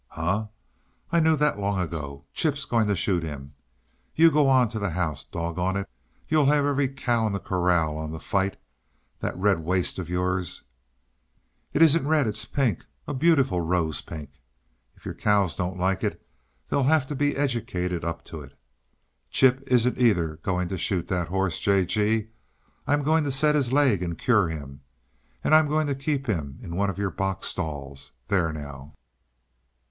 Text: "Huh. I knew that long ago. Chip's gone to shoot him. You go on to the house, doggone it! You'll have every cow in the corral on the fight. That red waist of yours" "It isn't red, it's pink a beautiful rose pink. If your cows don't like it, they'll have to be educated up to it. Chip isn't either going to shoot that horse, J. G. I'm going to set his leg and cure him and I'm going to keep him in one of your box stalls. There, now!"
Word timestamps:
"Huh. 0.07 0.47
I 1.11 1.19
knew 1.19 1.35
that 1.35 1.59
long 1.59 1.77
ago. 1.77 2.25
Chip's 2.33 2.65
gone 2.65 2.87
to 2.87 2.95
shoot 2.95 3.21
him. 3.21 3.53
You 4.15 4.31
go 4.31 4.49
on 4.49 4.67
to 4.69 4.79
the 4.79 4.89
house, 4.89 5.23
doggone 5.25 5.77
it! 5.77 5.87
You'll 6.27 6.47
have 6.47 6.65
every 6.65 6.89
cow 6.89 7.27
in 7.27 7.33
the 7.33 7.39
corral 7.39 7.97
on 7.97 8.09
the 8.09 8.19
fight. 8.19 8.57
That 9.19 9.37
red 9.37 9.59
waist 9.59 9.99
of 9.99 10.09
yours" 10.09 10.63
"It 11.75 11.83
isn't 11.83 12.07
red, 12.07 12.25
it's 12.25 12.45
pink 12.45 12.87
a 13.07 13.13
beautiful 13.13 13.61
rose 13.61 14.01
pink. 14.01 14.41
If 14.95 15.05
your 15.05 15.13
cows 15.13 15.55
don't 15.55 15.77
like 15.77 16.03
it, 16.03 16.19
they'll 16.69 16.85
have 16.89 17.05
to 17.05 17.15
be 17.15 17.35
educated 17.37 18.03
up 18.03 18.25
to 18.25 18.41
it. 18.41 18.57
Chip 19.29 19.61
isn't 19.67 19.99
either 19.99 20.37
going 20.37 20.67
to 20.69 20.79
shoot 20.79 21.05
that 21.09 21.27
horse, 21.27 21.59
J. 21.59 21.85
G. 21.85 22.29
I'm 22.87 23.03
going 23.03 23.23
to 23.23 23.31
set 23.31 23.53
his 23.53 23.71
leg 23.71 24.01
and 24.01 24.17
cure 24.17 24.47
him 24.49 24.81
and 25.43 25.53
I'm 25.53 25.67
going 25.67 25.85
to 25.85 25.93
keep 25.93 26.25
him 26.25 26.57
in 26.63 26.75
one 26.75 26.89
of 26.89 26.97
your 26.97 27.11
box 27.11 27.49
stalls. 27.49 28.13
There, 28.29 28.51
now!" 28.51 28.95